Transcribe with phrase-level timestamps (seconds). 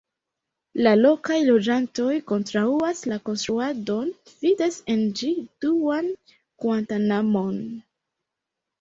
[0.85, 4.09] La lokaj loĝantoj kontraŭas la konstruadon,
[4.43, 7.65] vidas en ĝi duan Guantanamo-n.